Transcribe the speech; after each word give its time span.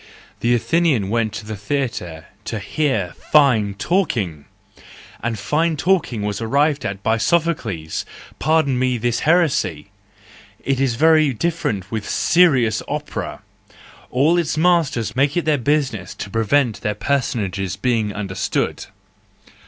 The 0.39 0.55
Athenian 0.55 1.11
went 1.11 1.31
to 1.33 1.45
the 1.45 1.55
theatre 1.55 2.25
to 2.45 2.57
hear 2.57 3.13
fine 3.31 3.75
talking! 3.75 4.45
And 5.21 5.37
fine 5.37 5.77
talking 5.77 6.23
was 6.23 6.41
arrived 6.41 6.83
at 6.87 7.03
by 7.03 7.17
Sophocles!— 7.17 8.03
pardon 8.39 8.79
me 8.79 8.97
this 8.97 9.19
heresy!—It 9.19 9.85
is 10.79 10.95
very 10.95 11.33
different 11.35 11.91
with 11.91 12.09
serious 12.09 12.81
opera: 12.87 13.43
all 14.09 14.39
its 14.39 14.57
masters 14.57 15.15
make 15.15 15.37
it 15.37 15.45
their 15.45 15.59
business 15.59 16.15
to 16.15 16.31
prevent 16.31 16.81
their 16.81 16.95
personages 16.95 17.75
being 17.75 18.11
understood. 18.11 18.85